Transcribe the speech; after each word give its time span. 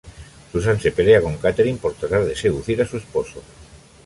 Susan 0.51 0.79
se 0.81 0.91
pelea 0.93 1.21
con 1.21 1.37
Katherine 1.37 1.77
por 1.77 1.93
tratar 1.93 2.25
de 2.25 2.35
seducir 2.35 2.81
a 2.81 2.87
su 2.87 2.97
esposo. 2.97 3.39